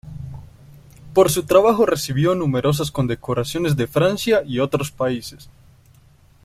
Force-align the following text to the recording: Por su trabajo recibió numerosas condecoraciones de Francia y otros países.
Por 1.13 1.29
su 1.29 1.43
trabajo 1.43 1.85
recibió 1.85 2.33
numerosas 2.33 2.89
condecoraciones 2.89 3.75
de 3.75 3.85
Francia 3.85 4.41
y 4.43 4.57
otros 4.57 4.89
países. 4.89 5.47